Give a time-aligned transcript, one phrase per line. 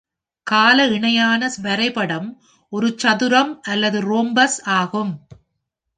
[0.47, 2.27] கால இணையான வரைபடம்
[2.73, 5.13] ஒரு சதுரம் அல்லது ரோம்பஸ் ஆகும்.